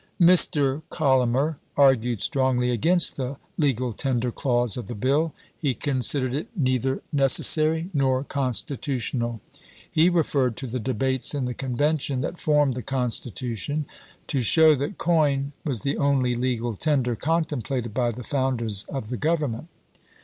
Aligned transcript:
Mr. 0.19 0.81
Collamer 0.89 1.59
argued 1.77 2.21
strongly 2.23 2.71
against 2.71 3.17
the 3.17 3.37
legal 3.59 3.93
tender 3.93 4.31
clause 4.31 4.75
of 4.75 4.87
the 4.87 4.95
bill. 4.95 5.31
He 5.55 5.75
considered 5.75 6.33
it 6.33 6.47
neither 6.57 7.03
FINANCIAL 7.11 7.11
MEASUEES 7.13 7.53
235 7.53 7.77
necessary 7.83 7.89
nor 7.93 8.23
constitutional. 8.23 9.41
He 9.91 10.09
referred 10.09 10.57
to 10.57 10.65
the 10.65 10.79
chap. 10.79 10.85
xi. 10.87 10.91
debates 10.91 11.35
in 11.35 11.45
the 11.45 11.53
Convention 11.53 12.21
that 12.21 12.39
formed 12.39 12.73
the 12.73 12.81
Consti 12.81 13.31
tution 13.31 13.85
to 14.25 14.41
show 14.41 14.73
that 14.73 14.97
coin 14.97 15.51
was 15.63 15.81
the 15.81 15.99
only 15.99 16.33
legal 16.33 16.75
tender 16.75 17.15
contemplated 17.15 17.93
by 17.93 18.09
the 18.09 18.23
founders 18.23 18.85
of 18.89 19.09
the 19.09 19.17
Grovernment. 19.17 19.67